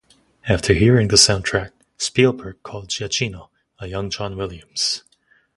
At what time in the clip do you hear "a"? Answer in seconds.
3.77-3.85